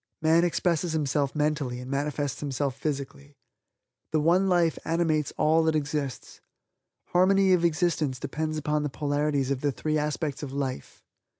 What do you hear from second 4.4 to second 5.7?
Life animates all